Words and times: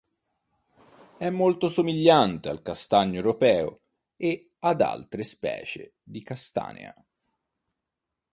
È 1.19 1.29
molto 1.29 1.67
somigliante 1.67 2.49
al 2.49 2.63
castagno 2.63 3.17
europeo 3.17 3.81
e 4.17 4.53
ad 4.61 4.81
altre 4.81 5.21
specie 5.23 5.93
di 6.01 6.23
"Castanea". 6.23 6.95